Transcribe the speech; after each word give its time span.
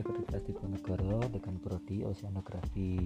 Universitas 0.00 0.40
Diponegoro 0.48 1.20
dengan 1.28 1.60
prodi 1.60 2.00
Oceanografi. 2.08 3.04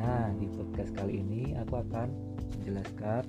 Nah, 0.00 0.32
di 0.32 0.48
podcast 0.48 0.96
kali 0.96 1.20
ini 1.20 1.52
aku 1.60 1.76
akan 1.76 2.08
menjelaskan 2.56 3.28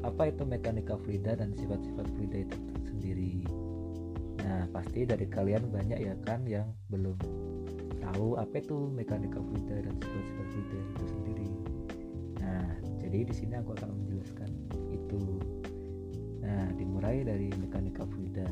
apa 0.00 0.32
itu 0.32 0.42
mekanika 0.48 0.96
fluida 0.96 1.36
dan 1.36 1.52
sifat-sifat 1.52 2.08
fluida 2.16 2.48
itu 2.48 2.56
sendiri. 2.88 3.44
Nah, 4.40 4.72
pasti 4.72 5.04
dari 5.04 5.28
kalian 5.28 5.68
banyak 5.68 6.00
ya 6.00 6.16
kan 6.24 6.48
yang 6.48 6.72
belum 6.88 7.20
tahu 8.00 8.40
apa 8.40 8.56
itu 8.56 8.88
mekanika 8.88 9.36
fluida 9.36 9.84
dan 9.84 9.92
sifat-sifat 10.00 10.46
fluida 10.48 10.78
itu 10.80 11.04
sendiri. 11.12 11.50
Nah, 12.40 12.72
jadi 13.04 13.18
di 13.28 13.34
sini 13.36 13.54
aku 13.60 13.76
akan 13.76 13.92
menjelaskan 14.00 14.48
itu. 14.96 15.22
Nah, 16.40 16.72
dimulai 16.72 17.20
dari 17.20 17.52
mekanika 17.52 18.08
fluida. 18.08 18.48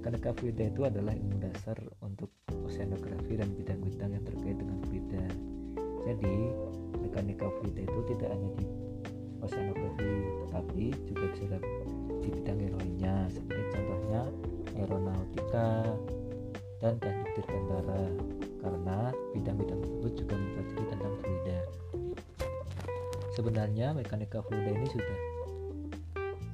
Mekanika 0.00 0.32
fluida 0.32 0.64
itu 0.64 0.80
adalah 0.88 1.12
ilmu 1.12 1.44
dasar 1.44 1.76
untuk 2.00 2.32
oceanografi 2.48 3.36
dan 3.36 3.52
bidang-bidang 3.52 4.16
yang 4.16 4.24
terkait 4.24 4.56
dengan 4.56 4.80
fluida. 4.88 5.24
Jadi, 6.08 6.36
mekanika 7.04 7.44
fluida 7.60 7.84
itu 7.84 8.00
tidak 8.08 8.32
hanya 8.32 8.48
di 8.56 8.64
oceanografi, 9.44 10.12
tetapi 10.24 10.84
juga 11.04 11.24
bisa 11.36 11.56
di 12.24 12.28
bidang 12.32 12.58
yang 12.64 12.74
lainnya, 12.80 13.16
seperti 13.28 13.60
contohnya 13.76 14.22
aeronautika 14.80 15.68
dan 16.80 16.96
teknik 16.96 17.28
dirgantara, 17.36 18.02
karena 18.64 18.98
bidang-bidang 19.36 19.80
tersebut 19.84 20.12
juga 20.16 20.32
mempelajari 20.32 20.84
tentang 20.96 21.14
fluida. 21.20 21.58
Sebenarnya 23.36 23.86
mekanika 23.92 24.40
fluida 24.48 24.72
ini 24.80 24.88
sudah 24.88 25.18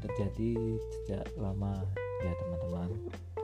terjadi 0.02 0.50
sejak 0.90 1.30
lama 1.38 1.86
ya 2.26 2.32
teman-teman 2.42 2.90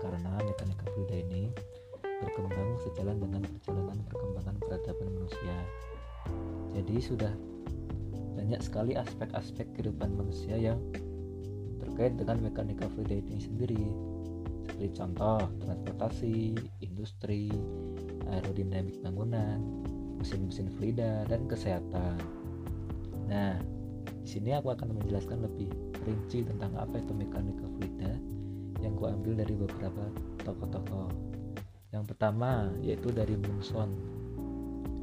karena 0.02 0.34
mekanika 0.42 0.84
fluida 0.90 1.16
ini 1.22 1.54
berkembang 2.02 2.78
sejalan 2.82 3.22
dengan 3.22 3.42
perjalanan 3.46 3.98
perkembangan 4.10 4.56
peradaban 4.58 5.08
manusia. 5.14 5.56
Jadi 6.74 6.96
sudah 6.98 7.32
banyak 8.34 8.60
sekali 8.62 8.98
aspek-aspek 8.98 9.70
kehidupan 9.78 10.18
manusia 10.18 10.58
yang 10.58 10.78
terkait 11.78 12.18
dengan 12.18 12.42
mekanika 12.42 12.90
fluida 12.90 13.22
ini 13.22 13.38
sendiri. 13.38 13.84
Seperti 14.62 14.94
contoh 14.94 15.38
transportasi, 15.62 16.54
industri, 16.82 17.50
aerodinamik 18.30 18.98
bangunan, 19.02 19.58
mesin-mesin 20.18 20.70
fluida 20.78 21.26
dan 21.26 21.46
kesehatan. 21.50 22.18
Nah, 23.26 23.58
di 24.22 24.28
sini 24.28 24.54
aku 24.54 24.70
akan 24.70 24.94
menjelaskan 24.98 25.42
lebih 25.42 25.70
rinci 26.06 26.46
tentang 26.46 26.74
apa 26.78 26.98
itu 26.98 27.14
mekanika 27.14 27.66
fluida 27.78 28.14
yang 28.82 28.98
ku 28.98 29.06
ambil 29.06 29.38
dari 29.38 29.54
beberapa 29.54 30.10
tokoh-tokoh. 30.42 31.08
Yang 31.94 32.04
pertama 32.12 32.68
yaitu 32.82 33.14
dari 33.14 33.38
Munson. 33.38 33.94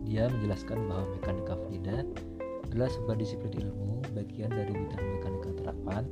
Dia 0.04 0.28
menjelaskan 0.28 0.90
bahwa 0.90 1.06
mekanika 1.16 1.54
fluida 1.56 2.04
adalah 2.70 2.90
sebuah 2.92 3.18
disiplin 3.18 3.54
ilmu 3.56 4.04
bagian 4.14 4.52
dari 4.52 4.74
bidang 4.74 5.06
mekanika 5.18 5.50
terapan 5.58 6.04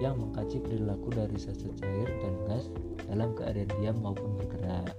yang 0.00 0.18
mengkaji 0.18 0.58
perilaku 0.62 1.14
dari 1.14 1.36
zat-zat 1.38 1.74
cair 1.78 2.08
dan 2.22 2.34
gas 2.48 2.70
dalam 3.06 3.34
keadaan 3.38 3.70
diam 3.78 3.96
maupun 4.02 4.34
bergerak. 4.38 4.94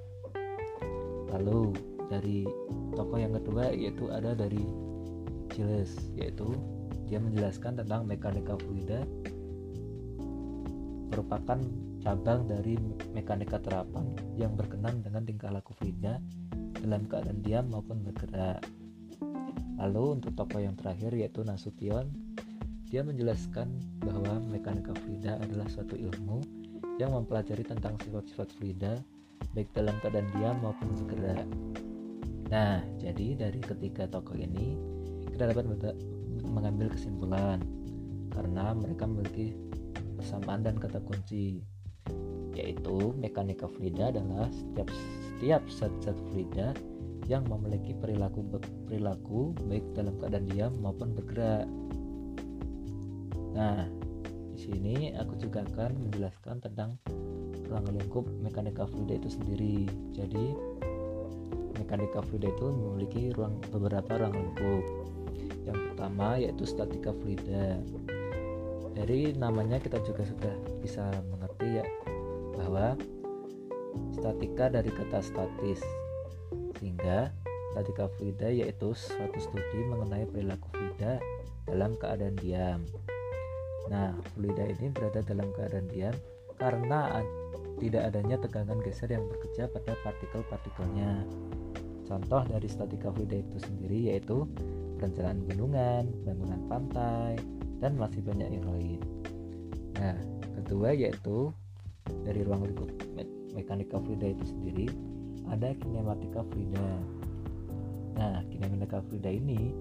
Lalu 1.33 1.73
dari 2.11 2.45
tokoh 2.93 3.17
yang 3.17 3.33
kedua 3.35 3.73
yaitu 3.73 4.11
ada 4.13 4.37
dari 4.37 4.61
Gilles 5.49 5.97
yaitu 6.13 6.51
dia 7.07 7.19
menjelaskan 7.19 7.79
tentang 7.79 8.05
mekanika 8.05 8.59
fluida 8.59 9.03
merupakan 11.13 11.61
cabang 12.03 12.43
dari 12.51 12.75
mekanika 13.15 13.63
terapan 13.63 14.11
yang 14.35 14.59
berkenan 14.59 14.99
dengan 14.99 15.23
tingkah 15.23 15.47
laku 15.47 15.71
fluida 15.79 16.19
dalam 16.83 17.07
keadaan 17.07 17.39
diam 17.39 17.71
maupun 17.71 18.03
bergerak. 18.03 18.59
Lalu 19.79 20.19
untuk 20.19 20.35
tokoh 20.35 20.59
yang 20.59 20.75
terakhir 20.75 21.15
yaitu 21.15 21.47
Nasution, 21.47 22.11
dia 22.91 23.07
menjelaskan 23.07 23.71
bahwa 24.03 24.43
mekanika 24.51 24.91
fluida 24.99 25.39
adalah 25.39 25.65
suatu 25.71 25.95
ilmu 25.95 26.43
yang 26.99 27.15
mempelajari 27.15 27.63
tentang 27.63 27.95
sifat-sifat 28.03 28.51
fluida 28.59 28.99
baik 29.55 29.71
dalam 29.71 29.95
keadaan 30.03 30.27
diam 30.35 30.59
maupun 30.59 30.91
bergerak. 31.07 31.47
Nah, 32.51 32.83
jadi 32.99 33.47
dari 33.47 33.63
ketiga 33.63 34.11
tokoh 34.11 34.35
ini 34.35 34.75
kita 35.31 35.49
dapat 35.55 35.65
mengambil 36.43 36.91
kesimpulan 36.91 37.63
karena 38.29 38.75
mereka 38.75 39.07
memiliki 39.07 39.55
persamaan 40.19 40.61
dan 40.61 40.77
kata 40.77 41.01
kunci 41.01 41.72
yaitu 42.53 43.11
mekanika 43.17 43.65
fluida 43.65 44.13
adalah 44.13 44.49
setiap 44.53 44.87
setiap 45.33 45.61
zat-zat 45.67 46.17
fluida 46.29 46.77
yang 47.27 47.47
memiliki 47.47 47.95
perilaku 47.95 48.43
perilaku 48.87 49.55
baik 49.67 49.85
dalam 49.95 50.13
keadaan 50.19 50.45
diam 50.51 50.73
maupun 50.83 51.15
bergerak. 51.15 51.67
Nah, 53.53 53.87
di 54.53 54.59
sini 54.59 54.95
aku 55.15 55.39
juga 55.39 55.63
akan 55.63 56.09
menjelaskan 56.09 56.59
tentang 56.59 56.99
ruang 57.69 57.85
lingkup 57.95 58.25
mekanika 58.43 58.83
fluida 58.85 59.17
itu 59.17 59.29
sendiri. 59.31 59.87
Jadi, 60.11 60.45
mekanika 61.79 62.21
fluida 62.27 62.51
itu 62.51 62.67
memiliki 62.69 63.21
ruang 63.33 63.61
beberapa 63.71 64.19
ruang 64.19 64.35
lingkup. 64.35 64.83
Yang 65.63 65.79
pertama 65.91 66.27
yaitu 66.35 66.63
statika 66.67 67.15
fluida. 67.15 67.79
Dari 68.93 69.33
namanya 69.33 69.81
kita 69.81 69.97
juga 70.05 70.21
sudah 70.27 70.53
bisa 70.83 71.07
mengerti 71.33 71.81
ya 71.81 71.85
bahwa 72.57 72.97
statika 74.13 74.69
dari 74.69 74.89
kata 74.89 75.21
statis 75.21 75.81
sehingga 76.77 77.29
statika 77.73 78.09
fluida 78.17 78.49
yaitu 78.53 78.93
suatu 78.93 79.37
studi 79.41 79.79
mengenai 79.89 80.29
perilaku 80.29 80.69
fluida 80.73 81.17
dalam 81.65 81.97
keadaan 81.97 82.35
diam. 82.37 82.81
Nah, 83.89 84.15
fluida 84.33 84.63
ini 84.69 84.93
berada 84.93 85.25
dalam 85.25 85.49
keadaan 85.57 85.87
diam 85.89 86.15
karena 86.61 87.23
tidak 87.81 88.13
adanya 88.13 88.37
tegangan 88.39 88.79
geser 88.85 89.09
yang 89.09 89.25
bekerja 89.27 89.67
pada 89.73 89.97
partikel-partikelnya. 90.05 91.25
Contoh 92.05 92.43
dari 92.45 92.67
statika 92.69 93.09
fluida 93.09 93.41
itu 93.41 93.57
sendiri 93.57 94.13
yaitu 94.13 94.45
perencanaan 95.01 95.43
gunungan, 95.49 96.03
bangunan 96.23 96.61
pantai, 96.69 97.33
dan 97.81 97.99
masih 97.99 98.21
banyak 98.23 98.49
yang 98.59 98.67
lain. 98.69 98.99
Nah, 99.99 100.15
kedua 100.61 100.95
yaitu 100.95 101.51
dari 102.23 102.43
ruang 102.43 102.67
lingkup 102.67 102.89
me 103.15 103.23
mekanika 103.53 104.01
fluida 104.01 104.33
itu 104.33 104.45
sendiri 104.49 104.87
ada 105.51 105.75
kinematika 105.77 106.41
fluida. 106.49 106.87
Nah, 108.17 108.41
kinematika 108.49 109.03
fluida 109.05 109.29
ini 109.29 109.73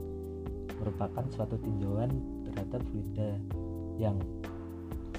merupakan 0.81 1.25
suatu 1.31 1.56
tinjauan 1.62 2.10
terhadap 2.49 2.83
fluida 2.91 3.38
yang 3.97 4.19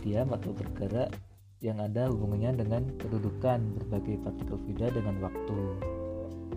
diam 0.03 0.30
atau 0.36 0.52
bergerak 0.52 1.16
yang 1.64 1.80
ada 1.80 2.12
hubungannya 2.12 2.59
dengan 2.59 2.84
kedudukan 3.00 3.64
berbagai 3.80 4.20
partikel 4.22 4.59
fluida 4.68 4.91
dengan 4.91 5.16
waktu. 5.24 5.59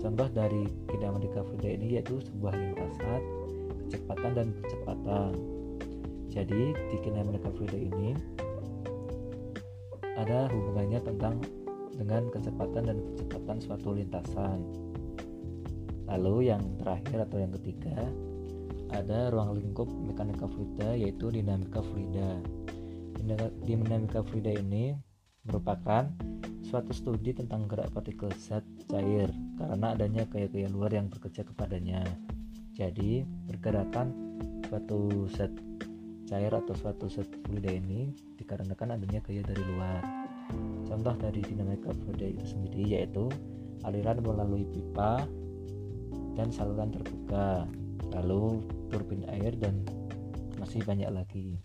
Contoh 0.02 0.28
dari 0.34 0.66
kinematika 0.90 1.46
fluida 1.46 1.70
ini 1.78 1.96
yaitu 1.96 2.18
sebuah 2.20 2.52
lintasan, 2.52 3.22
kecepatan 3.86 4.30
dan 4.34 4.46
percepatan. 4.60 5.32
Jadi 6.28 6.74
di 6.74 6.96
kinematika 7.00 7.48
fluida 7.54 7.78
ini 7.78 8.18
ada 10.16 10.48
hubungannya 10.48 11.00
tentang 11.04 11.44
dengan 11.96 12.28
kecepatan 12.32 12.82
dan 12.88 12.98
kecepatan 13.14 13.56
suatu 13.60 13.88
lintasan. 13.96 14.58
Lalu 16.06 16.52
yang 16.52 16.62
terakhir 16.80 17.28
atau 17.28 17.38
yang 17.40 17.52
ketiga 17.60 17.96
ada 18.94 19.28
ruang 19.34 19.58
lingkup 19.58 19.90
mekanika 19.90 20.46
fluida 20.46 20.94
yaitu 20.94 21.28
dinamika 21.28 21.82
fluida. 21.82 22.40
Dinamika 23.66 24.22
fluida 24.22 24.54
ini 24.54 24.94
merupakan 25.42 26.06
suatu 26.66 26.90
studi 26.90 27.34
tentang 27.34 27.70
gerak 27.70 27.90
partikel 27.94 28.30
zat 28.38 28.62
cair 28.90 29.30
karena 29.58 29.94
adanya 29.94 30.26
gaya-gaya 30.26 30.70
luar 30.70 30.94
yang 30.94 31.06
bekerja 31.10 31.46
kepadanya. 31.46 32.02
Jadi, 32.76 33.24
pergerakan 33.48 34.12
suatu 34.68 35.30
zat 35.32 35.50
cair 36.26 36.50
atau 36.50 36.74
suatu 36.74 37.06
zat 37.06 37.30
fluida 37.46 37.70
ini 37.70 38.10
dikarenakan 38.34 38.98
adanya 38.98 39.22
gaya 39.22 39.46
dari 39.46 39.62
luar. 39.62 40.02
Contoh 40.82 41.14
dari 41.14 41.38
dinamika 41.38 41.94
fluida 41.94 42.26
itu 42.26 42.44
sendiri 42.50 42.98
yaitu 42.98 43.30
aliran 43.86 44.18
melalui 44.18 44.66
pipa 44.66 45.22
dan 46.34 46.50
saluran 46.50 46.90
terbuka, 46.90 47.70
lalu 48.10 48.58
turbin 48.90 49.22
air 49.30 49.54
dan 49.54 49.86
masih 50.58 50.82
banyak 50.82 51.08
lagi. 51.14 51.62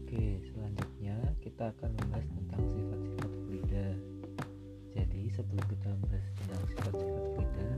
Oke, 0.00 0.40
selanjutnya 0.48 1.16
kita 1.44 1.76
akan 1.76 1.90
membahas 2.00 2.41
sebelum 5.32 5.64
kita 5.68 5.88
membahas 5.88 6.28
tentang 6.36 6.62
sifat-sifat 6.72 7.24
fluida, 7.32 7.70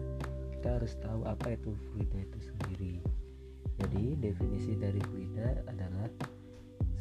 kita 0.58 0.68
harus 0.78 0.92
tahu 1.00 1.20
apa 1.26 1.46
itu 1.54 1.70
fluida 1.90 2.18
itu 2.18 2.38
sendiri. 2.42 2.94
Jadi 3.78 4.04
definisi 4.18 4.72
dari 4.78 5.00
fluida 5.10 5.62
adalah 5.66 6.10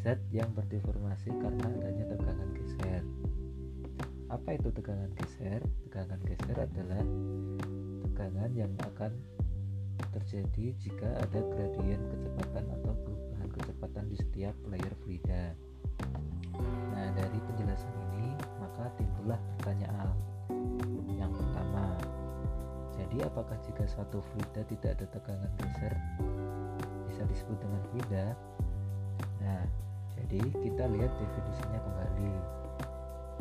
zat 0.02 0.20
yang 0.34 0.50
berdeformasi 0.54 1.30
karena 1.38 1.66
adanya 1.82 2.06
tegangan 2.14 2.50
geser. 2.58 3.04
Apa 4.30 4.50
itu 4.58 4.70
tegangan 4.74 5.12
geser? 5.18 5.62
Tegangan 5.90 6.22
geser 6.26 6.58
adalah 6.58 7.04
tegangan 8.14 8.52
yang 8.54 8.74
akan 8.82 9.14
terjadi 10.14 10.66
jika 10.78 11.10
ada 11.26 11.42
gradien 11.54 12.02
kecepatan 12.10 12.66
atau 12.80 12.94
perubahan 13.02 13.50
kecepatan 13.50 14.06
di 14.10 14.18
setiap 14.22 14.56
layer 14.70 14.94
fluida 15.02 15.58
nah 16.94 17.10
dari 17.18 17.40
penjelasan 17.50 17.94
ini 18.14 18.38
maka 18.62 18.94
timbullah 19.02 19.42
pertanyaan 19.58 20.14
yang 21.12 21.32
pertama 21.36 22.00
jadi 22.94 23.26
apakah 23.26 23.58
jika 23.66 23.84
suatu 23.90 24.22
fluida 24.22 24.62
tidak 24.70 24.98
ada 24.98 25.06
tegangan 25.10 25.52
geser 25.62 25.94
bisa 27.10 27.22
disebut 27.30 27.58
dengan 27.62 27.82
fluida? 27.90 28.26
Nah 29.42 29.62
jadi 30.18 30.42
kita 30.50 30.84
lihat 30.94 31.12
definisinya 31.18 31.80
kembali. 31.82 32.32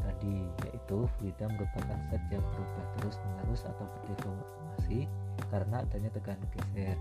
Tadi 0.02 0.36
yaitu 0.68 0.98
fluida 1.16 1.46
merupakan 1.52 1.98
zat 2.10 2.22
yang 2.32 2.44
berubah 2.52 2.86
terus 3.00 3.16
menerus 3.20 3.62
atau 3.68 3.84
berdeformasi 3.84 5.08
karena 5.52 5.84
adanya 5.84 6.10
tekanan 6.16 6.48
geser. 6.52 6.96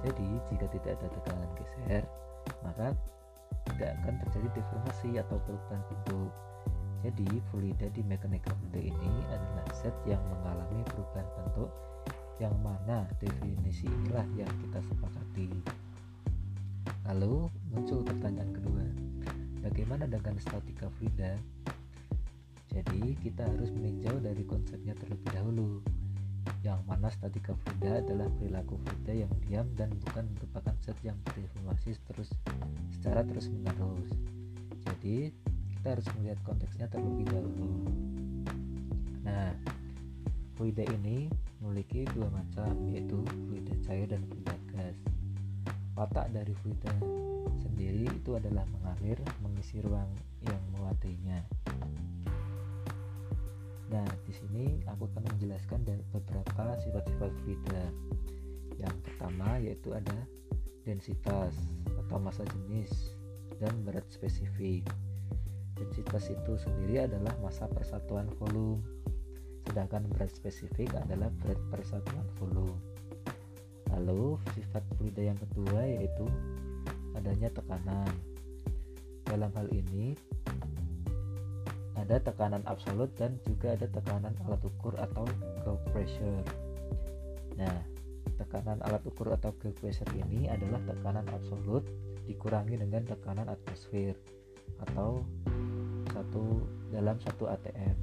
Jadi 0.00 0.28
jika 0.52 0.66
tidak 0.72 0.92
ada 1.00 1.08
tekanan 1.20 1.50
geser 1.56 2.02
maka 2.64 2.92
tidak 3.76 3.92
akan 4.00 4.14
terjadi 4.24 4.48
deformasi 4.56 5.10
atau 5.20 5.36
perubahan 5.44 5.80
bentuk 5.88 6.32
jadi 7.00 7.28
fluida 7.48 7.88
di 7.96 8.04
mekanika 8.04 8.52
fluida 8.52 8.80
ini 8.92 9.12
adalah 9.32 9.64
zat 9.72 9.96
yang 10.04 10.20
mengalami 10.28 10.84
perubahan 10.92 11.28
bentuk 11.36 11.70
yang 12.40 12.56
mana 12.64 13.04
definisi 13.20 13.84
inilah 13.84 14.24
yang 14.36 14.48
kita 14.64 14.80
sepakati. 14.84 15.48
Lalu 17.08 17.48
muncul 17.72 18.00
pertanyaan 18.04 18.52
kedua. 18.52 18.84
Bagaimana 19.60 20.08
dengan 20.08 20.36
statika 20.40 20.88
fluida? 20.96 21.36
Jadi 22.72 23.16
kita 23.20 23.44
harus 23.44 23.68
meninjau 23.72 24.16
dari 24.24 24.40
konsepnya 24.48 24.96
terlebih 24.96 25.28
dahulu. 25.32 25.84
Yang 26.64 26.80
mana 26.88 27.08
statika 27.12 27.52
fluida 27.52 28.00
adalah 28.00 28.28
perilaku 28.40 28.80
fluida 28.84 29.24
yang 29.24 29.32
diam 29.44 29.68
dan 29.76 29.92
bukan 30.08 30.24
merupakan 30.36 30.72
zat 30.80 30.96
yang 31.04 31.16
berdeformasi 31.28 31.96
terus 32.08 32.32
secara 32.92 33.24
terus 33.24 33.48
menerus 33.48 34.12
jadi 35.00 35.32
kita 35.80 35.96
harus 35.96 36.06
melihat 36.20 36.38
konteksnya 36.44 36.86
terlebih 36.92 37.24
dahulu. 37.32 37.72
Nah 39.24 39.56
fluida 40.60 40.84
ini 41.00 41.32
memiliki 41.64 42.04
dua 42.12 42.28
macam 42.28 42.68
yaitu 42.92 43.24
fluida 43.48 43.72
cair 43.88 44.04
dan 44.04 44.20
fluida 44.28 44.52
gas. 44.76 45.00
Watak 45.96 46.36
dari 46.36 46.52
fluida 46.60 46.92
sendiri 47.80 48.12
itu 48.12 48.36
adalah 48.36 48.68
mengalir 48.76 49.16
mengisi 49.40 49.80
ruang 49.80 50.12
yang 50.44 50.60
mewadainya 50.76 51.40
nah 53.90 54.06
di 54.22 54.30
sini 54.30 54.86
aku 54.86 55.10
akan 55.10 55.26
menjelaskan 55.34 55.82
beberapa 56.14 56.78
sifat-sifat 56.78 57.30
fluida 57.42 57.84
yang 58.78 58.94
pertama 59.02 59.58
yaitu 59.58 59.90
ada 59.90 60.14
densitas 60.86 61.58
atau 62.06 62.22
massa 62.22 62.46
jenis 62.54 63.18
dan 63.58 63.74
berat 63.82 64.06
spesifik 64.06 64.86
densitas 65.80 66.28
itu 66.28 66.52
sendiri 66.60 67.08
adalah 67.08 67.32
massa 67.40 67.64
persatuan 67.72 68.28
volume. 68.36 68.84
Sedangkan 69.64 70.04
berat 70.12 70.28
spesifik 70.36 70.92
adalah 71.00 71.32
berat 71.40 71.60
persatuan 71.72 72.28
volume. 72.36 72.76
Lalu 73.96 74.36
sifat 74.52 74.84
fluida 74.94 75.24
yang 75.32 75.38
kedua 75.40 75.80
yaitu 75.88 76.28
adanya 77.16 77.48
tekanan. 77.50 78.12
Dalam 79.24 79.50
hal 79.56 79.68
ini 79.72 80.14
ada 81.96 82.16
tekanan 82.18 82.64
absolut 82.66 83.12
dan 83.14 83.38
juga 83.46 83.76
ada 83.76 83.86
tekanan 83.86 84.34
alat 84.46 84.62
ukur 84.66 84.94
atau 84.98 85.24
ground 85.62 85.82
pressure. 85.94 86.44
Nah 87.54 87.76
tekanan 88.40 88.80
alat 88.88 89.04
ukur 89.06 89.30
atau 89.30 89.52
ground 89.60 89.76
pressure 89.78 90.10
ini 90.16 90.48
adalah 90.50 90.80
tekanan 90.88 91.26
absolut 91.30 91.86
dikurangi 92.26 92.78
dengan 92.78 93.04
tekanan 93.06 93.46
atmosfer 93.46 94.16
atau 94.80 95.22
satu 96.30 96.62
dalam 96.94 97.18
satu 97.18 97.50
ATM 97.50 97.98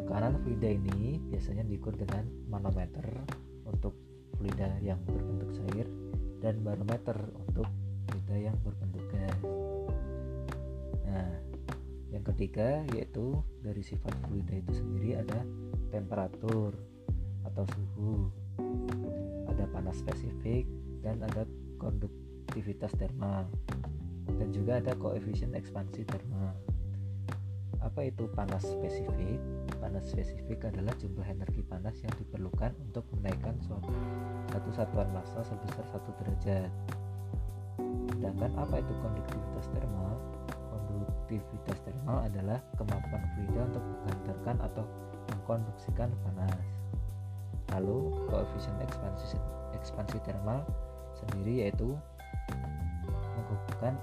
Tekanan 0.00 0.40
fluida 0.40 0.72
ini 0.72 1.20
biasanya 1.28 1.60
diukur 1.68 1.92
dengan 1.92 2.24
manometer 2.48 3.04
untuk 3.68 3.92
fluida 4.40 4.80
yang 4.80 4.96
berbentuk 5.04 5.52
cair 5.60 5.84
dan 6.40 6.64
barometer 6.64 7.20
untuk 7.36 7.68
fluida 8.08 8.48
yang 8.48 8.56
berbentuk 8.64 9.04
gas. 9.12 9.40
Nah, 11.04 11.36
yang 12.08 12.24
ketiga 12.24 12.80
yaitu 12.96 13.36
dari 13.60 13.84
sifat 13.84 14.16
fluida 14.24 14.56
itu 14.56 14.72
sendiri 14.72 15.20
ada 15.20 15.44
temperatur 15.92 16.72
atau 17.44 17.64
suhu, 17.76 18.32
ada 19.52 19.68
panas 19.68 20.00
spesifik 20.00 20.64
dan 21.04 21.20
ada 21.28 21.44
konduktivitas 21.76 22.96
termal 22.96 23.44
dan 24.38 24.48
juga 24.54 24.78
ada 24.80 24.92
koefisien 24.96 25.52
ekspansi 25.52 26.06
termal. 26.08 26.54
Apa 27.82 28.06
itu 28.08 28.30
panas 28.32 28.62
spesifik? 28.62 29.40
panas 29.82 30.06
spesifik 30.14 30.70
adalah 30.70 30.94
jumlah 31.02 31.26
energi 31.26 31.66
panas 31.66 31.98
yang 32.06 32.14
diperlukan 32.14 32.70
untuk 32.86 33.02
menaikkan 33.18 33.58
suatu 33.66 33.90
satu 34.54 34.70
satuan 34.70 35.10
massa 35.10 35.42
sebesar 35.42 35.82
satu 35.90 36.14
derajat. 36.22 36.70
Sedangkan 38.14 38.54
apa 38.62 38.78
itu 38.78 38.94
konduktivitas 39.02 39.66
termal? 39.74 40.14
Konduktivitas 40.70 41.78
termal 41.82 42.22
adalah 42.22 42.62
kemampuan 42.78 43.26
fluida 43.34 43.60
untuk 43.74 43.82
menghantarkan 43.82 44.56
atau 44.70 44.84
mengkonduksikan 45.34 46.14
panas. 46.22 46.66
Lalu 47.74 48.14
koefisien 48.30 48.78
ekspansi 48.86 49.34
ekspansi 49.74 50.22
termal 50.22 50.62
sendiri 51.18 51.66
yaitu 51.66 51.98
menghubungkan 53.52 53.94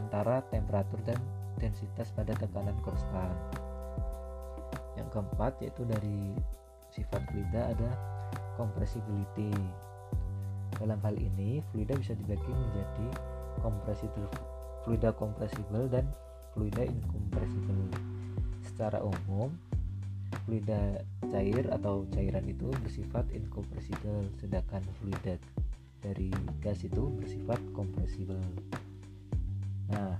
antara 0.00 0.40
temperatur 0.48 1.00
dan 1.04 1.20
densitas 1.60 2.12
pada 2.16 2.32
tekanan 2.36 2.76
konstan 2.80 3.32
yang 4.96 5.08
keempat 5.12 5.52
yaitu 5.60 5.84
dari 5.84 6.32
sifat 6.88 7.20
fluida 7.28 7.76
ada 7.76 7.90
compressibility 8.56 9.52
dalam 10.80 10.96
hal 11.04 11.16
ini 11.16 11.60
fluida 11.72 11.96
bisa 11.96 12.16
dibagi 12.16 12.48
menjadi 12.48 13.08
compressible 13.60 14.28
fluida 14.84 15.12
compressible 15.12 15.88
dan 15.88 16.08
fluida 16.52 16.84
incompressible 16.84 17.92
secara 18.64 19.00
umum 19.04 19.52
fluida 20.44 21.00
cair 21.28 21.64
atau 21.72 22.06
cairan 22.12 22.44
itu 22.48 22.68
bersifat 22.84 23.24
incompressible 23.32 24.28
sedangkan 24.40 24.84
fluida 25.00 25.36
dari 26.06 26.30
gas 26.62 26.86
itu 26.86 27.10
bersifat 27.18 27.58
compressible 27.74 28.38
nah 29.90 30.14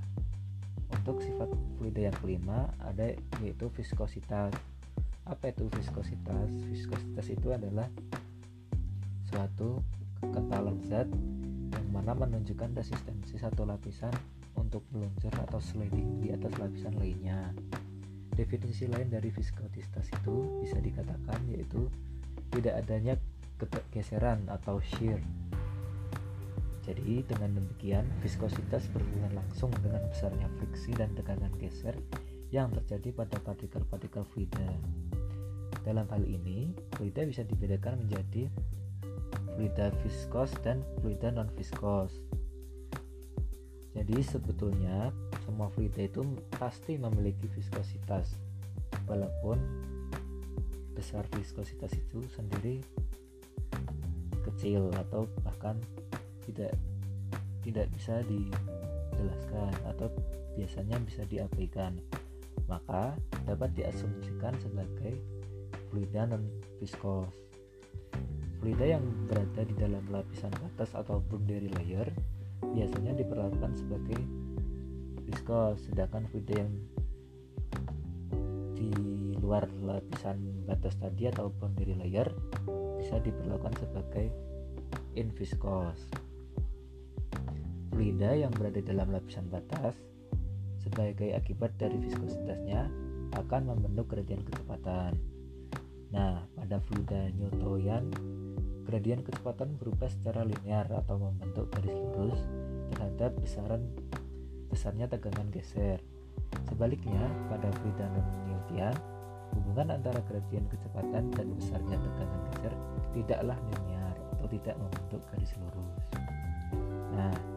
untuk 1.07 1.23
sifat 1.23 1.47
fluida 1.79 2.11
yang 2.11 2.17
kelima 2.19 2.67
ada 2.83 3.15
yaitu 3.39 3.71
viskositas. 3.71 4.51
Apa 5.23 5.55
itu 5.55 5.71
viskositas? 5.71 6.51
Viskositas 6.67 7.27
itu 7.31 7.55
adalah 7.55 7.87
suatu 9.31 9.87
kekentalan 10.19 10.83
zat 10.83 11.07
yang 11.71 11.87
mana 11.95 12.11
menunjukkan 12.15 12.75
resistensi 12.75 13.39
satu 13.39 13.63
lapisan 13.67 14.11
untuk 14.59 14.83
meluncur 14.91 15.31
atau 15.47 15.63
sliding 15.63 16.23
di 16.23 16.35
atas 16.35 16.55
lapisan 16.59 16.99
lainnya. 16.99 17.55
Definisi 18.35 18.91
lain 18.91 19.07
dari 19.07 19.31
viskositas 19.31 20.11
itu 20.11 20.63
bisa 20.63 20.83
dikatakan 20.83 21.39
yaitu 21.47 21.87
tidak 22.51 22.83
adanya 22.83 23.15
geseran 23.95 24.43
atau 24.51 24.83
shear 24.83 25.23
jadi 26.87 27.27
dengan 27.27 27.59
demikian 27.59 28.07
viskositas 28.23 28.87
berhubungan 28.95 29.43
langsung 29.43 29.75
dengan 29.83 30.07
besarnya 30.07 30.47
friksi 30.55 30.95
dan 30.95 31.11
tekanan 31.19 31.51
geser 31.59 31.99
yang 32.55 32.71
terjadi 32.71 33.11
pada 33.11 33.43
partikel-partikel 33.43 34.23
fluida. 34.31 34.71
Dalam 35.83 36.07
hal 36.15 36.23
ini, 36.23 36.71
fluida 36.95 37.27
bisa 37.27 37.43
dibedakan 37.43 38.07
menjadi 38.07 38.47
fluida 39.59 39.91
viskos 40.07 40.55
dan 40.63 40.79
fluida 41.03 41.35
non 41.35 41.51
viskos. 41.59 42.23
Jadi 43.91 44.23
sebetulnya 44.23 45.11
semua 45.43 45.67
fluida 45.75 46.07
itu 46.07 46.23
pasti 46.55 46.95
memiliki 47.01 47.51
viskositas 47.51 48.39
walaupun 49.11 49.59
besar 50.95 51.27
viskositas 51.35 51.91
itu 51.99 52.23
sendiri 52.31 52.79
kecil 54.47 54.95
atau 54.95 55.27
bahkan 55.43 55.81
tidak 56.47 56.73
tidak 57.67 57.87
bisa 57.91 58.23
dijelaskan 58.31 59.75
atau 59.91 60.09
biasanya 60.55 60.97
bisa 61.03 61.27
diabaikan 61.27 61.99
maka 62.67 63.15
dapat 63.47 63.71
diasumsikan 63.75 64.55
sebagai 64.59 65.19
fluida 65.91 66.27
non 66.27 66.47
viskos 66.83 67.31
fluida 68.59 68.99
yang 68.99 69.05
berada 69.31 69.63
di 69.63 69.75
dalam 69.79 70.03
lapisan 70.11 70.51
batas 70.59 70.91
atau 70.97 71.23
boundary 71.23 71.71
layer 71.71 72.09
biasanya 72.75 73.15
diperlakukan 73.15 73.73
sebagai 73.77 74.19
viskos 75.27 75.87
sedangkan 75.87 76.27
fluida 76.31 76.67
yang 76.67 76.73
di 78.77 78.91
luar 79.39 79.71
lapisan 79.83 80.67
batas 80.67 80.99
tadi 80.99 81.31
atau 81.31 81.53
boundary 81.55 81.95
layer 81.95 82.27
bisa 82.99 83.23
diperlakukan 83.23 83.75
sebagai 83.79 84.27
inviskos 85.15 86.11
fluida 87.97 88.37
yang 88.37 88.53
berada 88.53 88.85
dalam 88.85 89.09
lapisan 89.09 89.49
batas 89.49 89.97
sebagai 90.85 91.33
akibat 91.33 91.73
dari 91.81 91.97
viskositasnya 91.97 92.93
akan 93.33 93.73
membentuk 93.73 94.13
gradien 94.13 94.45
kecepatan. 94.45 95.17
Nah, 96.13 96.45
pada 96.53 96.77
fluida 96.85 97.33
Newtonian, 97.41 98.13
gradien 98.85 99.25
kecepatan 99.25 99.81
berubah 99.81 100.13
secara 100.13 100.45
linear 100.45 100.85
atau 100.93 101.17
membentuk 101.17 101.73
garis 101.73 101.97
lurus 101.97 102.45
terhadap 102.93 103.33
besaran 103.41 103.89
besarnya 104.69 105.09
tegangan 105.09 105.49
geser. 105.49 105.97
Sebaliknya, 106.69 107.33
pada 107.49 107.73
fluida 107.81 108.13
non-Newtonian, 108.13 108.93
hubungan 109.57 109.97
antara 109.97 110.21
gradien 110.29 110.69
kecepatan 110.69 111.33
dan 111.33 111.47
besarnya 111.57 111.97
tegangan 111.97 112.41
geser 112.53 112.75
tidaklah 113.17 113.57
linear 113.73 114.15
atau 114.37 114.47
tidak 114.53 114.77
membentuk 114.77 115.25
garis 115.33 115.53
lurus. 115.57 116.05
Nah, 117.17 117.56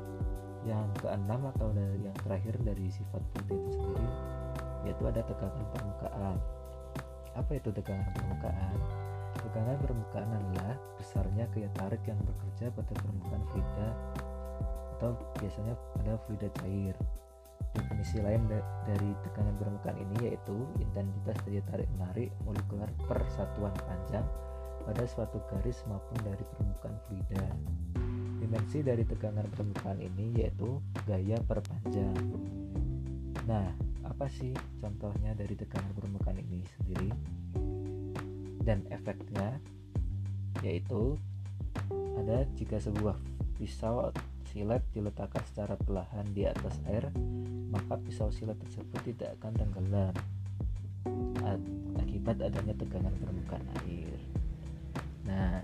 yang 0.69 0.85
keenam 1.01 1.41
atau 1.57 1.73
dari 1.73 2.05
yang 2.05 2.17
terakhir 2.21 2.55
dari 2.61 2.85
sifat 2.93 3.21
fluid 3.33 3.49
itu 3.49 3.69
sendiri 3.73 4.09
yaitu 4.87 5.03
ada 5.09 5.21
tegangan 5.25 5.65
permukaan. 5.75 6.37
Apa 7.35 7.51
itu 7.57 7.69
tegangan 7.73 8.07
permukaan? 8.15 8.77
Tegangan 9.39 9.77
permukaan 9.81 10.29
adalah 10.29 10.75
besarnya 10.95 11.45
gaya 11.51 11.69
tarik 11.75 12.03
yang 12.07 12.19
bekerja 12.23 12.71
pada 12.71 12.93
permukaan 12.95 13.43
fluida 13.51 13.87
atau 14.97 15.09
biasanya 15.39 15.73
pada 15.99 16.13
fluida 16.27 16.49
cair. 16.63 16.95
Definisi 17.75 18.17
lain 18.23 18.47
dari 18.87 19.11
tegangan 19.27 19.55
permukaan 19.59 19.97
ini 19.99 20.31
yaitu 20.31 20.57
intensitas 20.79 21.37
daya 21.45 21.61
tarik 21.69 21.89
menarik 21.99 22.29
molekuler 22.47 22.89
per 23.05 23.19
satuan 23.35 23.75
panjang 23.85 24.25
pada 24.87 25.03
suatu 25.05 25.37
garis 25.53 25.83
maupun 25.85 26.17
dari 26.23 26.41
permukaan 26.55 26.97
fluida 27.05 27.45
Dimensi 28.49 28.81
dari 28.81 29.05
tegangan 29.05 29.45
permukaan 29.45 30.01
ini 30.01 30.41
yaitu 30.41 30.81
gaya 31.05 31.37
perpanjang. 31.45 32.17
Nah, 33.45 33.69
apa 34.01 34.25
sih 34.25 34.57
contohnya 34.81 35.37
dari 35.37 35.53
tegangan 35.53 35.93
permukaan 35.93 36.41
ini 36.41 36.65
sendiri? 36.73 37.13
Dan 38.65 38.89
efeknya 38.89 39.53
yaitu 40.65 41.13
ada 42.17 42.49
jika 42.57 42.81
sebuah 42.81 43.21
pisau 43.61 44.09
silet 44.49 44.81
diletakkan 44.97 45.45
secara 45.45 45.77
perlahan 45.77 46.25
di 46.33 46.49
atas 46.49 46.73
air, 46.89 47.05
maka 47.69 48.01
pisau 48.01 48.33
silet 48.33 48.57
tersebut 48.65 48.97
tidak 49.05 49.37
akan 49.37 49.53
tenggelam 49.61 50.13
akibat 52.01 52.41
adanya 52.41 52.73
tegangan 52.73 53.13
permukaan 53.13 53.65
air. 53.85 54.17
Nah, 55.29 55.61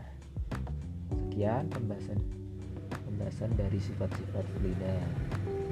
sekian 1.10 1.66
pembahasan 1.74 2.45
pembahasan 3.16 3.56
dari 3.56 3.80
sifat-sifat 3.80 4.44
fluida. 4.60 5.00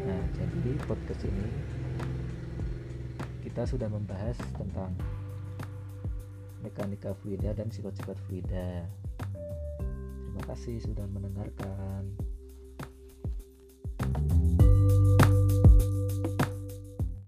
Nah, 0.07 0.23
jadi 0.31 0.79
podcast 0.87 1.27
ini 1.27 1.47
kita 3.43 3.67
sudah 3.67 3.91
membahas 3.91 4.39
tentang 4.55 4.95
mekanika 6.63 7.11
fluida 7.19 7.51
dan 7.51 7.67
sifat-sifat 7.67 8.15
fluida. 8.31 8.87
Terima 10.23 10.43
kasih 10.47 10.79
sudah 10.87 11.03
mendengarkan. 11.11 12.22